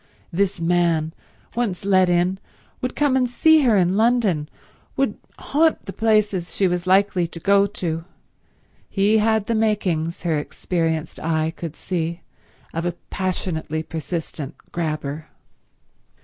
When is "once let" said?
1.55-2.09